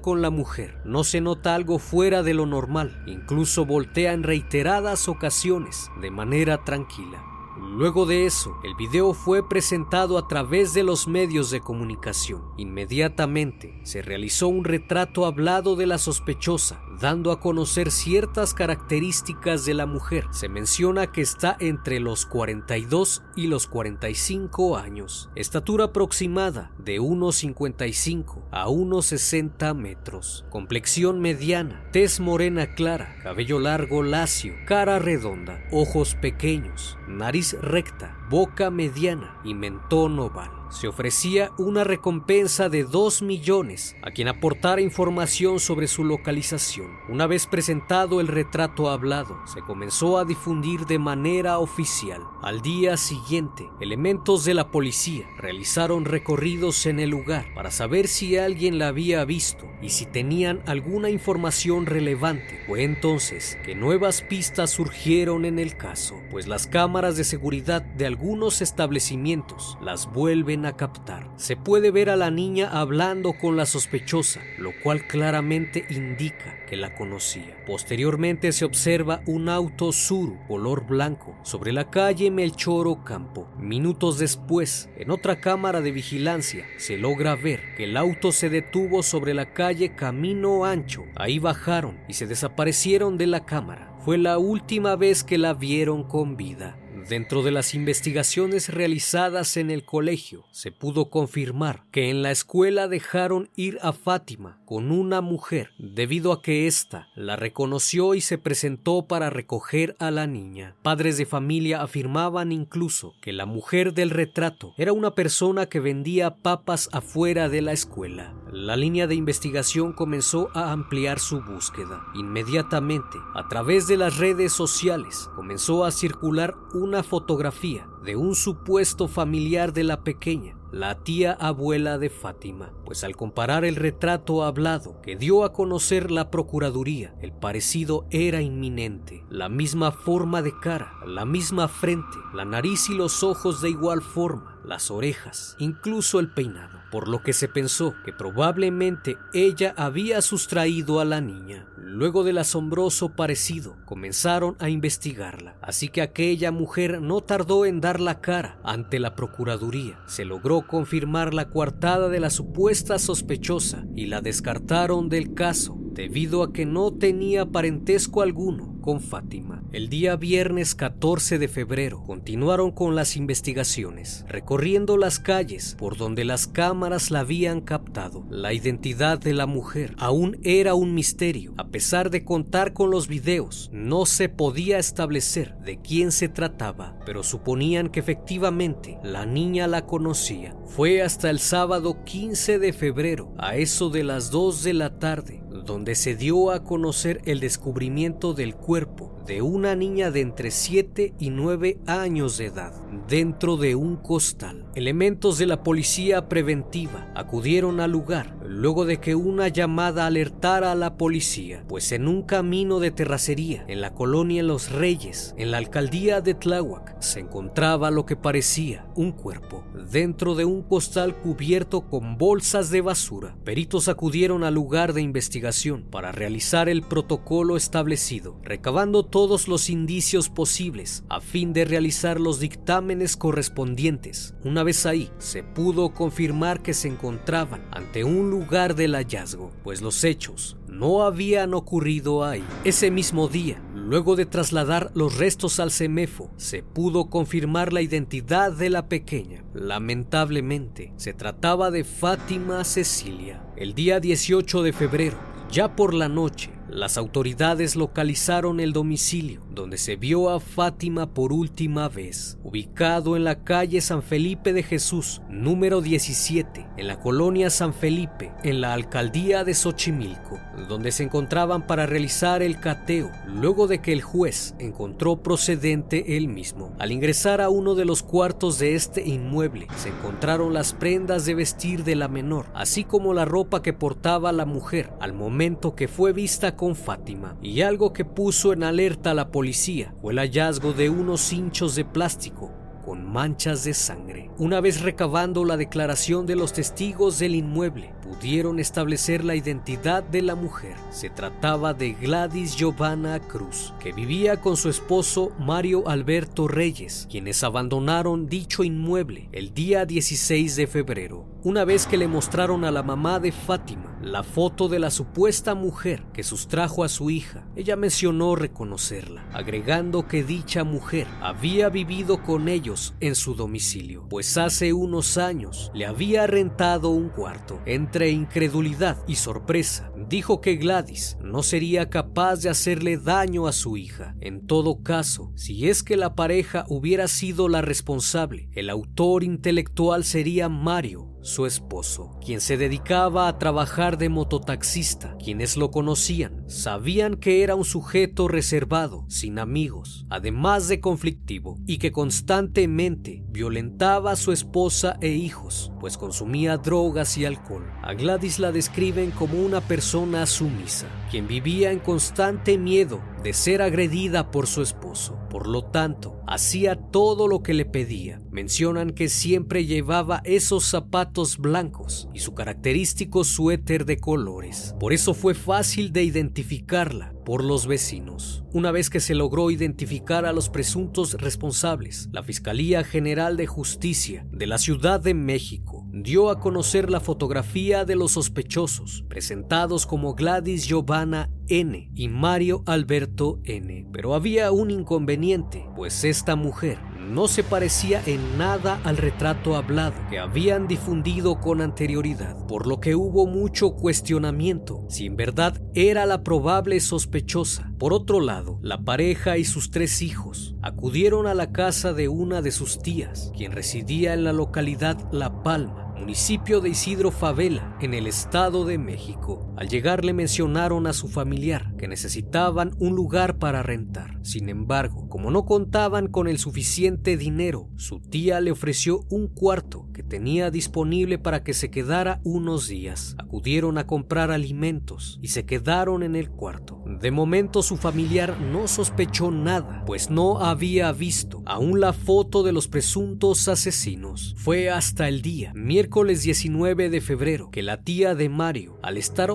con 0.00 0.22
la 0.22 0.30
mujer, 0.30 0.74
no 0.84 1.04
se 1.04 1.20
nota 1.20 1.54
algo 1.54 1.78
fuera 1.78 2.22
de 2.22 2.34
lo 2.34 2.46
normal, 2.46 3.02
incluso 3.06 3.64
voltea 3.64 4.12
en 4.12 4.22
reiteradas 4.22 5.08
ocasiones 5.08 5.90
de 6.00 6.10
manera 6.10 6.64
tranquila. 6.64 7.35
Luego 7.58 8.04
de 8.04 8.26
eso, 8.26 8.56
el 8.64 8.74
video 8.74 9.14
fue 9.14 9.48
presentado 9.48 10.18
a 10.18 10.28
través 10.28 10.74
de 10.74 10.82
los 10.82 11.08
medios 11.08 11.50
de 11.50 11.60
comunicación. 11.60 12.42
Inmediatamente 12.58 13.80
se 13.82 14.02
realizó 14.02 14.48
un 14.48 14.64
retrato 14.64 15.24
hablado 15.24 15.74
de 15.74 15.86
la 15.86 15.98
sospechosa, 15.98 16.82
dando 17.00 17.32
a 17.32 17.40
conocer 17.40 17.90
ciertas 17.90 18.52
características 18.52 19.64
de 19.64 19.74
la 19.74 19.86
mujer. 19.86 20.26
Se 20.32 20.48
menciona 20.48 21.12
que 21.12 21.22
está 21.22 21.56
entre 21.58 22.00
los 22.00 22.26
42 22.26 23.22
y 23.36 23.46
los 23.46 23.66
45 23.66 24.76
años, 24.76 25.30
estatura 25.34 25.86
aproximada 25.86 26.72
de 26.78 27.00
1,55 27.00 28.42
a 28.50 28.66
1,60 28.66 29.74
metros, 29.74 30.44
complexión 30.50 31.20
mediana, 31.20 31.88
tez 31.92 32.20
morena 32.20 32.74
clara, 32.74 33.16
cabello 33.22 33.60
largo 33.60 34.02
lacio, 34.02 34.54
cara 34.66 34.98
redonda, 34.98 35.62
ojos 35.70 36.14
pequeños, 36.14 36.98
nariz 37.08 37.45
recta, 37.54 38.16
boca 38.28 38.70
mediana 38.70 39.36
y 39.44 39.54
mentón 39.54 40.18
oval 40.18 40.55
se 40.70 40.88
ofrecía 40.88 41.52
una 41.58 41.84
recompensa 41.84 42.68
de 42.68 42.84
2 42.84 43.22
millones 43.22 43.96
a 44.02 44.10
quien 44.10 44.28
aportara 44.28 44.80
información 44.80 45.60
sobre 45.60 45.86
su 45.88 46.04
localización. 46.04 46.98
Una 47.08 47.26
vez 47.26 47.46
presentado 47.46 48.20
el 48.20 48.28
retrato 48.28 48.90
hablado, 48.90 49.38
se 49.46 49.60
comenzó 49.62 50.18
a 50.18 50.24
difundir 50.24 50.86
de 50.86 50.98
manera 50.98 51.58
oficial. 51.58 52.22
Al 52.42 52.62
día 52.62 52.96
siguiente, 52.96 53.68
elementos 53.80 54.44
de 54.44 54.54
la 54.54 54.70
policía 54.70 55.26
realizaron 55.36 56.04
recorridos 56.04 56.86
en 56.86 57.00
el 57.00 57.10
lugar 57.10 57.46
para 57.54 57.70
saber 57.70 58.08
si 58.08 58.36
alguien 58.36 58.78
la 58.78 58.88
había 58.88 59.24
visto 59.24 59.66
y 59.82 59.90
si 59.90 60.06
tenían 60.06 60.62
alguna 60.66 61.10
información 61.10 61.86
relevante. 61.86 62.62
Fue 62.66 62.84
entonces 62.84 63.58
que 63.64 63.74
nuevas 63.74 64.22
pistas 64.22 64.70
surgieron 64.70 65.44
en 65.44 65.58
el 65.58 65.76
caso, 65.76 66.20
pues 66.30 66.46
las 66.46 66.66
cámaras 66.66 67.16
de 67.16 67.24
seguridad 67.24 67.82
de 67.82 68.06
algunos 68.06 68.62
establecimientos 68.62 69.76
las 69.80 70.10
vuelven 70.12 70.55
a 70.64 70.76
captar. 70.76 71.28
Se 71.36 71.56
puede 71.56 71.90
ver 71.90 72.08
a 72.08 72.16
la 72.16 72.30
niña 72.30 72.70
hablando 72.70 73.34
con 73.34 73.56
la 73.56 73.66
sospechosa, 73.66 74.40
lo 74.58 74.70
cual 74.82 75.06
claramente 75.06 75.84
indica 75.90 76.64
que 76.66 76.76
la 76.76 76.94
conocía. 76.94 77.56
Posteriormente 77.66 78.52
se 78.52 78.64
observa 78.64 79.22
un 79.26 79.48
auto 79.48 79.92
Suru 79.92 80.38
color 80.48 80.86
blanco 80.86 81.36
sobre 81.42 81.72
la 81.72 81.90
calle 81.90 82.30
Melchoro 82.30 83.04
Campo. 83.04 83.48
Minutos 83.58 84.18
después, 84.18 84.88
en 84.96 85.10
otra 85.10 85.40
cámara 85.40 85.80
de 85.80 85.90
vigilancia, 85.90 86.64
se 86.78 86.96
logra 86.96 87.36
ver 87.36 87.74
que 87.76 87.84
el 87.84 87.96
auto 87.96 88.32
se 88.32 88.48
detuvo 88.48 89.02
sobre 89.02 89.34
la 89.34 89.52
calle 89.52 89.94
Camino 89.94 90.64
Ancho. 90.64 91.04
Ahí 91.16 91.38
bajaron 91.38 91.98
y 92.08 92.14
se 92.14 92.26
desaparecieron 92.26 93.18
de 93.18 93.26
la 93.26 93.44
cámara. 93.44 93.92
Fue 93.98 94.18
la 94.18 94.38
última 94.38 94.94
vez 94.94 95.24
que 95.24 95.36
la 95.36 95.54
vieron 95.54 96.04
con 96.04 96.36
vida. 96.36 96.78
Dentro 97.08 97.44
de 97.44 97.52
las 97.52 97.74
investigaciones 97.74 98.68
realizadas 98.68 99.56
en 99.56 99.70
el 99.70 99.84
colegio, 99.84 100.44
se 100.50 100.72
pudo 100.72 101.08
confirmar 101.08 101.84
que 101.92 102.10
en 102.10 102.22
la 102.22 102.32
escuela 102.32 102.88
dejaron 102.88 103.48
ir 103.54 103.78
a 103.80 103.92
Fátima 103.92 104.58
con 104.64 104.90
una 104.90 105.20
mujer 105.20 105.70
debido 105.78 106.32
a 106.32 106.42
que 106.42 106.66
ésta 106.66 107.06
la 107.14 107.36
reconoció 107.36 108.14
y 108.14 108.20
se 108.20 108.38
presentó 108.38 109.06
para 109.06 109.30
recoger 109.30 109.94
a 110.00 110.10
la 110.10 110.26
niña. 110.26 110.74
Padres 110.82 111.16
de 111.16 111.26
familia 111.26 111.80
afirmaban 111.80 112.50
incluso 112.50 113.14
que 113.22 113.32
la 113.32 113.46
mujer 113.46 113.94
del 113.94 114.10
retrato 114.10 114.74
era 114.76 114.92
una 114.92 115.12
persona 115.12 115.66
que 115.66 115.78
vendía 115.78 116.34
papas 116.34 116.88
afuera 116.90 117.48
de 117.48 117.62
la 117.62 117.70
escuela. 117.70 118.34
La 118.50 118.76
línea 118.76 119.06
de 119.06 119.14
investigación 119.14 119.92
comenzó 119.92 120.48
a 120.54 120.72
ampliar 120.72 121.20
su 121.20 121.40
búsqueda. 121.40 122.04
Inmediatamente, 122.14 123.18
a 123.34 123.46
través 123.48 123.86
de 123.86 123.96
las 123.96 124.16
redes 124.16 124.52
sociales, 124.52 125.30
comenzó 125.36 125.84
a 125.84 125.92
circular 125.92 126.56
una 126.96 127.02
fotografía 127.02 127.86
de 128.06 128.16
un 128.16 128.34
supuesto 128.34 129.06
familiar 129.06 129.74
de 129.74 129.84
la 129.84 130.02
pequeña, 130.02 130.56
la 130.72 130.94
tía 130.94 131.32
abuela 131.32 131.98
de 131.98 132.08
Fátima, 132.08 132.72
pues 132.86 133.04
al 133.04 133.14
comparar 133.14 133.66
el 133.66 133.76
retrato 133.76 134.42
hablado 134.42 135.02
que 135.02 135.14
dio 135.14 135.44
a 135.44 135.52
conocer 135.52 136.10
la 136.10 136.30
Procuraduría, 136.30 137.14
el 137.20 137.34
parecido 137.34 138.06
era 138.08 138.40
inminente, 138.40 139.26
la 139.28 139.50
misma 139.50 139.92
forma 139.92 140.40
de 140.40 140.58
cara, 140.58 140.94
la 141.06 141.26
misma 141.26 141.68
frente, 141.68 142.16
la 142.32 142.46
nariz 142.46 142.88
y 142.88 142.94
los 142.94 143.22
ojos 143.22 143.60
de 143.60 143.68
igual 143.68 144.00
forma, 144.00 144.55
las 144.66 144.90
orejas, 144.90 145.56
incluso 145.58 146.20
el 146.20 146.28
peinado, 146.28 146.78
por 146.90 147.08
lo 147.08 147.22
que 147.22 147.32
se 147.32 147.48
pensó 147.48 147.94
que 148.04 148.12
probablemente 148.12 149.16
ella 149.32 149.74
había 149.76 150.20
sustraído 150.22 151.00
a 151.00 151.04
la 151.04 151.20
niña. 151.20 151.66
Luego 151.76 152.24
del 152.24 152.38
asombroso 152.38 153.10
parecido, 153.10 153.76
comenzaron 153.84 154.56
a 154.58 154.68
investigarla, 154.68 155.56
así 155.62 155.88
que 155.88 156.02
aquella 156.02 156.50
mujer 156.50 157.00
no 157.00 157.20
tardó 157.20 157.64
en 157.64 157.80
dar 157.80 158.00
la 158.00 158.20
cara 158.20 158.58
ante 158.64 158.98
la 158.98 159.14
Procuraduría. 159.14 160.00
Se 160.06 160.24
logró 160.24 160.66
confirmar 160.66 161.32
la 161.32 161.48
coartada 161.48 162.08
de 162.08 162.20
la 162.20 162.30
supuesta 162.30 162.98
sospechosa 162.98 163.84
y 163.94 164.06
la 164.06 164.20
descartaron 164.20 165.08
del 165.08 165.32
caso 165.32 165.78
debido 165.96 166.42
a 166.42 166.52
que 166.52 166.66
no 166.66 166.92
tenía 166.92 167.46
parentesco 167.46 168.20
alguno 168.20 168.76
con 168.82 169.00
Fátima. 169.00 169.64
El 169.72 169.88
día 169.88 170.14
viernes 170.14 170.76
14 170.76 171.38
de 171.38 171.48
febrero 171.48 172.04
continuaron 172.04 172.70
con 172.70 172.94
las 172.94 173.16
investigaciones, 173.16 174.24
recorriendo 174.28 174.96
las 174.96 175.18
calles 175.18 175.74
por 175.76 175.96
donde 175.96 176.24
las 176.24 176.46
cámaras 176.46 177.10
la 177.10 177.20
habían 177.20 177.62
captado. 177.62 178.24
La 178.30 178.52
identidad 178.52 179.18
de 179.18 179.34
la 179.34 179.46
mujer 179.46 179.96
aún 179.98 180.38
era 180.44 180.74
un 180.74 180.94
misterio. 180.94 181.54
A 181.56 181.68
pesar 181.68 182.10
de 182.10 182.24
contar 182.24 182.74
con 182.74 182.90
los 182.90 183.08
videos, 183.08 183.70
no 183.72 184.06
se 184.06 184.28
podía 184.28 184.78
establecer 184.78 185.56
de 185.64 185.80
quién 185.80 186.12
se 186.12 186.28
trataba, 186.28 186.96
pero 187.04 187.24
suponían 187.24 187.88
que 187.88 188.00
efectivamente 188.00 188.98
la 189.02 189.26
niña 189.26 189.66
la 189.66 189.86
conocía. 189.86 190.54
Fue 190.66 191.02
hasta 191.02 191.30
el 191.30 191.40
sábado 191.40 192.04
15 192.04 192.58
de 192.58 192.72
febrero, 192.72 193.34
a 193.38 193.56
eso 193.56 193.90
de 193.90 194.04
las 194.04 194.30
2 194.30 194.62
de 194.62 194.74
la 194.74 194.98
tarde, 194.98 195.42
donde 195.66 195.94
se 195.94 196.16
dio 196.16 196.50
a 196.50 196.64
conocer 196.64 197.20
el 197.24 197.40
descubrimiento 197.40 198.32
del 198.32 198.54
cuerpo 198.54 199.12
de 199.26 199.42
una 199.42 199.74
niña 199.74 200.12
de 200.12 200.20
entre 200.20 200.52
7 200.52 201.14
y 201.18 201.30
9 201.30 201.80
años 201.86 202.38
de 202.38 202.46
edad 202.46 202.72
dentro 203.08 203.56
de 203.56 203.74
un 203.74 203.96
costal. 203.96 204.64
Elementos 204.76 205.36
de 205.38 205.46
la 205.46 205.64
policía 205.64 206.28
preventiva 206.28 207.10
acudieron 207.14 207.80
al 207.80 207.90
lugar 207.90 208.36
luego 208.46 208.84
de 208.84 208.98
que 208.98 209.16
una 209.16 209.48
llamada 209.48 210.06
alertara 210.06 210.72
a 210.72 210.76
la 210.76 210.96
policía, 210.96 211.64
pues 211.68 211.90
en 211.90 212.06
un 212.06 212.22
camino 212.22 212.78
de 212.78 212.92
terracería 212.92 213.64
en 213.66 213.80
la 213.80 213.92
colonia 213.92 214.44
Los 214.44 214.70
Reyes, 214.70 215.34
en 215.36 215.50
la 215.50 215.58
alcaldía 215.58 216.20
de 216.20 216.34
Tláhuac, 216.34 217.00
se 217.00 217.20
encontraba 217.20 217.90
lo 217.90 218.06
que 218.06 218.14
parecía 218.14 218.86
un 218.94 219.10
cuerpo 219.10 219.64
dentro 219.90 220.36
de 220.36 220.44
un 220.44 220.62
costal 220.62 221.16
cubierto 221.16 221.88
con 221.88 222.16
bolsas 222.16 222.70
de 222.70 222.80
basura. 222.80 223.36
Peritos 223.44 223.88
acudieron 223.88 224.44
al 224.44 224.54
lugar 224.54 224.92
de 224.92 225.02
investigación 225.02 225.55
para 225.90 226.12
realizar 226.12 226.68
el 226.68 226.82
protocolo 226.82 227.56
establecido, 227.56 228.38
recabando 228.42 229.06
todos 229.06 229.48
los 229.48 229.70
indicios 229.70 230.28
posibles 230.28 231.02
a 231.08 231.20
fin 231.20 231.54
de 231.54 231.64
realizar 231.64 232.20
los 232.20 232.40
dictámenes 232.40 233.16
correspondientes. 233.16 234.34
Una 234.44 234.62
vez 234.62 234.84
ahí, 234.84 235.10
se 235.16 235.42
pudo 235.42 235.94
confirmar 235.94 236.62
que 236.62 236.74
se 236.74 236.88
encontraban 236.88 237.66
ante 237.72 238.04
un 238.04 238.30
lugar 238.30 238.74
del 238.74 238.94
hallazgo, 238.94 239.50
pues 239.64 239.80
los 239.80 240.04
hechos 240.04 240.58
no 240.68 241.02
habían 241.02 241.54
ocurrido 241.54 242.24
ahí. 242.24 242.44
Ese 242.64 242.90
mismo 242.90 243.28
día, 243.28 243.62
luego 243.74 244.14
de 244.14 244.26
trasladar 244.26 244.90
los 244.94 245.16
restos 245.16 245.58
al 245.58 245.70
CEMEFO, 245.70 246.30
se 246.36 246.62
pudo 246.62 247.08
confirmar 247.08 247.72
la 247.72 247.80
identidad 247.80 248.52
de 248.52 248.68
la 248.68 248.88
pequeña. 248.88 249.42
Lamentablemente, 249.54 250.92
se 250.96 251.14
trataba 251.14 251.70
de 251.70 251.84
Fátima 251.84 252.62
Cecilia. 252.64 253.42
El 253.56 253.74
día 253.74 254.00
18 254.00 254.62
de 254.62 254.72
febrero, 254.72 255.16
ya 255.50 255.74
por 255.74 255.94
la 255.94 256.08
noche, 256.08 256.50
las 256.68 256.98
autoridades 256.98 257.76
localizaron 257.76 258.60
el 258.60 258.72
domicilio 258.72 259.46
donde 259.56 259.78
se 259.78 259.96
vio 259.96 260.28
a 260.30 260.38
Fátima 260.38 261.14
por 261.14 261.32
última 261.32 261.88
vez, 261.88 262.38
ubicado 262.44 263.16
en 263.16 263.24
la 263.24 263.42
calle 263.42 263.80
San 263.80 264.02
Felipe 264.02 264.52
de 264.52 264.62
Jesús, 264.62 265.22
número 265.30 265.80
17, 265.80 266.66
en 266.76 266.86
la 266.86 267.00
colonia 267.00 267.48
San 267.48 267.72
Felipe, 267.72 268.32
en 268.44 268.60
la 268.60 268.74
alcaldía 268.74 269.44
de 269.44 269.54
Xochimilco, 269.54 270.38
donde 270.68 270.92
se 270.92 271.04
encontraban 271.04 271.66
para 271.66 271.86
realizar 271.86 272.42
el 272.42 272.60
cateo, 272.60 273.10
luego 273.26 273.66
de 273.66 273.80
que 273.80 273.94
el 273.94 274.02
juez 274.02 274.54
encontró 274.58 275.22
procedente 275.22 276.18
él 276.18 276.28
mismo. 276.28 276.74
Al 276.78 276.92
ingresar 276.92 277.40
a 277.40 277.48
uno 277.48 277.74
de 277.74 277.86
los 277.86 278.02
cuartos 278.02 278.58
de 278.58 278.74
este 278.74 279.08
inmueble, 279.08 279.68
se 279.76 279.88
encontraron 279.88 280.52
las 280.52 280.74
prendas 280.74 281.24
de 281.24 281.34
vestir 281.34 281.82
de 281.82 281.96
la 281.96 282.08
menor, 282.08 282.46
así 282.52 282.84
como 282.84 283.14
la 283.14 283.24
ropa 283.24 283.62
que 283.62 283.72
portaba 283.72 284.32
la 284.32 284.44
mujer 284.44 284.92
al 285.00 285.14
momento 285.14 285.74
que 285.74 285.88
fue 285.88 286.12
vista 286.12 286.55
con 286.56 286.74
Fátima. 286.74 287.36
Y 287.42 287.60
algo 287.60 287.92
que 287.92 288.04
puso 288.04 288.52
en 288.52 288.64
alerta 288.64 289.12
a 289.12 289.14
la 289.14 289.30
policía 289.30 289.94
fue 290.00 290.12
el 290.12 290.18
hallazgo 290.18 290.72
de 290.72 290.90
unos 290.90 291.32
hinchos 291.32 291.74
de 291.76 291.84
plástico 291.84 292.50
con 292.86 293.04
manchas 293.04 293.64
de 293.64 293.74
sangre. 293.74 294.30
Una 294.38 294.60
vez 294.60 294.80
recabando 294.80 295.44
la 295.44 295.56
declaración 295.56 296.24
de 296.24 296.36
los 296.36 296.52
testigos 296.52 297.18
del 297.18 297.34
inmueble, 297.34 297.92
pudieron 298.00 298.60
establecer 298.60 299.24
la 299.24 299.34
identidad 299.34 300.04
de 300.04 300.22
la 300.22 300.36
mujer. 300.36 300.76
Se 300.90 301.10
trataba 301.10 301.74
de 301.74 301.94
Gladys 301.94 302.54
Giovanna 302.54 303.18
Cruz, 303.18 303.74
que 303.80 303.92
vivía 303.92 304.40
con 304.40 304.56
su 304.56 304.68
esposo 304.68 305.32
Mario 305.36 305.88
Alberto 305.88 306.46
Reyes, 306.46 307.08
quienes 307.10 307.42
abandonaron 307.42 308.28
dicho 308.28 308.62
inmueble 308.62 309.28
el 309.32 309.52
día 309.52 309.84
16 309.84 310.54
de 310.54 310.66
febrero. 310.68 311.26
Una 311.46 311.64
vez 311.64 311.86
que 311.86 311.96
le 311.96 312.08
mostraron 312.08 312.64
a 312.64 312.72
la 312.72 312.82
mamá 312.82 313.20
de 313.20 313.30
Fátima 313.30 313.96
la 314.02 314.22
foto 314.22 314.68
de 314.68 314.78
la 314.78 314.90
supuesta 314.90 315.54
mujer 315.54 316.04
que 316.12 316.22
sustrajo 316.22 316.84
a 316.84 316.88
su 316.88 317.10
hija, 317.10 317.46
ella 317.56 317.76
mencionó 317.76 318.36
reconocerla, 318.36 319.28
agregando 319.32 320.06
que 320.06 320.22
dicha 320.22 320.64
mujer 320.64 321.06
había 321.20 321.68
vivido 321.68 322.22
con 322.22 322.48
ellos 322.48 322.94
en 323.00 323.14
su 323.14 323.34
domicilio, 323.34 324.06
pues 324.08 324.36
hace 324.38 324.72
unos 324.72 325.18
años 325.18 325.70
le 325.74 325.86
había 325.86 326.26
rentado 326.26 326.90
un 326.90 327.08
cuarto. 327.08 327.60
Entre 327.64 328.10
incredulidad 328.10 328.98
y 329.06 329.16
sorpresa, 329.16 329.92
dijo 330.08 330.40
que 330.40 330.56
Gladys 330.56 331.16
no 331.22 331.42
sería 331.42 331.90
capaz 331.90 332.42
de 332.42 332.50
hacerle 332.50 332.96
daño 332.96 333.46
a 333.46 333.52
su 333.52 333.76
hija. 333.76 334.14
En 334.20 334.46
todo 334.46 334.82
caso, 334.82 335.32
si 335.34 335.68
es 335.68 335.82
que 335.82 335.96
la 335.96 336.14
pareja 336.14 336.64
hubiera 336.68 337.08
sido 337.08 337.48
la 337.48 337.62
responsable, 337.62 338.48
el 338.52 338.70
autor 338.70 339.24
intelectual 339.24 340.04
sería 340.04 340.48
Mario, 340.48 341.16
su 341.36 341.44
esposo, 341.44 342.16
quien 342.24 342.40
se 342.40 342.56
dedicaba 342.56 343.28
a 343.28 343.36
trabajar 343.36 343.98
de 343.98 344.08
mototaxista. 344.08 345.18
Quienes 345.22 345.58
lo 345.58 345.70
conocían 345.70 346.48
sabían 346.48 347.16
que 347.16 347.42
era 347.42 347.54
un 347.54 347.66
sujeto 347.66 348.26
reservado, 348.26 349.04
sin 349.10 349.38
amigos, 349.38 350.06
además 350.08 350.66
de 350.66 350.80
conflictivo, 350.80 351.58
y 351.66 351.76
que 351.76 351.92
constantemente 351.92 353.22
violentaba 353.28 354.12
a 354.12 354.16
su 354.16 354.32
esposa 354.32 354.96
e 355.02 355.08
hijos, 355.08 355.72
pues 355.78 355.98
consumía 355.98 356.56
drogas 356.56 357.18
y 357.18 357.26
alcohol. 357.26 357.70
A 357.82 357.92
Gladys 357.92 358.38
la 358.38 358.50
describen 358.50 359.10
como 359.10 359.38
una 359.38 359.60
persona 359.60 360.24
sumisa, 360.24 360.86
quien 361.10 361.28
vivía 361.28 361.70
en 361.70 361.80
constante 361.80 362.56
miedo 362.56 363.02
de 363.22 363.34
ser 363.34 363.60
agredida 363.60 364.30
por 364.30 364.46
su 364.46 364.62
esposo. 364.62 365.18
Por 365.28 365.48
lo 365.48 365.66
tanto, 365.66 366.22
hacía 366.26 366.76
todo 366.76 367.28
lo 367.28 367.42
que 367.42 367.52
le 367.52 367.66
pedía. 367.66 368.22
Mencionan 368.36 368.90
que 368.90 369.08
siempre 369.08 369.64
llevaba 369.64 370.20
esos 370.26 370.66
zapatos 370.66 371.38
blancos 371.38 372.10
y 372.12 372.18
su 372.18 372.34
característico 372.34 373.24
suéter 373.24 373.86
de 373.86 373.96
colores. 373.96 374.74
Por 374.78 374.92
eso 374.92 375.14
fue 375.14 375.32
fácil 375.32 375.90
de 375.90 376.04
identificarla 376.04 377.14
por 377.24 377.42
los 377.42 377.66
vecinos. 377.66 378.44
Una 378.52 378.72
vez 378.72 378.90
que 378.90 379.00
se 379.00 379.14
logró 379.14 379.50
identificar 379.50 380.26
a 380.26 380.34
los 380.34 380.50
presuntos 380.50 381.14
responsables, 381.14 382.10
la 382.12 382.22
Fiscalía 382.22 382.84
General 382.84 383.38
de 383.38 383.46
Justicia 383.46 384.26
de 384.30 384.46
la 384.46 384.58
Ciudad 384.58 385.00
de 385.00 385.14
México 385.14 385.86
dio 385.90 386.28
a 386.28 386.38
conocer 386.38 386.90
la 386.90 387.00
fotografía 387.00 387.86
de 387.86 387.96
los 387.96 388.12
sospechosos, 388.12 389.02
presentados 389.08 389.86
como 389.86 390.14
Gladys 390.14 390.66
Giovanna 390.66 391.30
N 391.48 391.90
y 391.94 392.08
Mario 392.08 392.62
Alberto 392.66 393.40
N. 393.44 393.88
Pero 393.94 394.14
había 394.14 394.52
un 394.52 394.70
inconveniente, 394.70 395.66
pues 395.74 396.04
esta 396.04 396.36
mujer 396.36 396.78
no 397.06 397.28
se 397.28 397.44
parecía 397.44 398.02
en 398.06 398.38
nada 398.38 398.80
al 398.84 398.96
retrato 398.96 399.56
hablado 399.56 399.94
que 400.10 400.18
habían 400.18 400.66
difundido 400.66 401.40
con 401.40 401.60
anterioridad, 401.60 402.46
por 402.46 402.66
lo 402.66 402.80
que 402.80 402.94
hubo 402.94 403.26
mucho 403.26 403.74
cuestionamiento 403.74 404.84
si 404.88 405.06
en 405.06 405.16
verdad 405.16 405.60
era 405.74 406.06
la 406.06 406.22
probable 406.22 406.80
sospechosa. 406.80 407.72
Por 407.78 407.92
otro 407.92 408.20
lado, 408.20 408.58
la 408.62 408.84
pareja 408.84 409.38
y 409.38 409.44
sus 409.44 409.70
tres 409.70 410.02
hijos 410.02 410.56
acudieron 410.62 411.26
a 411.26 411.34
la 411.34 411.52
casa 411.52 411.92
de 411.92 412.08
una 412.08 412.42
de 412.42 412.50
sus 412.50 412.80
tías, 412.80 413.32
quien 413.36 413.52
residía 413.52 414.14
en 414.14 414.24
la 414.24 414.32
localidad 414.32 414.98
La 415.12 415.42
Palma, 415.42 415.94
municipio 415.98 416.60
de 416.60 416.70
Isidro 416.70 417.10
Favela, 417.10 417.76
en 417.80 417.94
el 417.94 418.06
Estado 418.06 418.64
de 418.64 418.78
México. 418.78 419.45
Al 419.56 419.68
llegar 419.68 420.04
le 420.04 420.12
mencionaron 420.12 420.86
a 420.86 420.92
su 420.92 421.08
familiar 421.08 421.74
que 421.78 421.88
necesitaban 421.88 422.74
un 422.78 422.94
lugar 422.94 423.38
para 423.38 423.62
rentar. 423.62 424.18
Sin 424.22 424.50
embargo, 424.50 425.08
como 425.08 425.30
no 425.30 425.46
contaban 425.46 426.08
con 426.08 426.28
el 426.28 426.38
suficiente 426.38 427.16
dinero, 427.16 427.70
su 427.76 428.00
tía 428.00 428.40
le 428.40 428.50
ofreció 428.50 429.04
un 429.08 429.28
cuarto 429.28 429.88
que 429.94 430.02
tenía 430.02 430.50
disponible 430.50 431.18
para 431.18 431.42
que 431.42 431.54
se 431.54 431.70
quedara 431.70 432.20
unos 432.22 432.68
días. 432.68 433.16
Acudieron 433.18 433.78
a 433.78 433.86
comprar 433.86 434.30
alimentos 434.30 435.18
y 435.22 435.28
se 435.28 435.46
quedaron 435.46 436.02
en 436.02 436.16
el 436.16 436.28
cuarto. 436.28 436.82
De 436.86 437.10
momento 437.10 437.62
su 437.62 437.76
familiar 437.76 438.38
no 438.38 438.68
sospechó 438.68 439.30
nada, 439.30 439.84
pues 439.86 440.10
no 440.10 440.40
había 440.40 440.92
visto 440.92 441.42
aún 441.46 441.80
la 441.80 441.92
foto 441.92 442.42
de 442.42 442.52
los 442.52 442.68
presuntos 442.68 443.48
asesinos. 443.48 444.34
Fue 444.36 444.68
hasta 444.68 445.08
el 445.08 445.22
día, 445.22 445.52
miércoles 445.54 446.22
19 446.22 446.90
de 446.90 447.00
febrero, 447.00 447.50
que 447.50 447.62
la 447.62 447.82
tía 447.82 448.14
de 448.14 448.28
Mario, 448.28 448.78
al 448.82 448.98
estar 448.98 449.30